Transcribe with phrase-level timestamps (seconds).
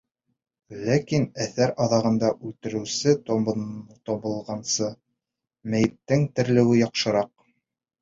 [0.85, 4.91] Ләкин әҫәр аҙағында үлтереүсе табылғансы,
[5.77, 7.33] мәйеттең терелеүе яҡшыраҡ.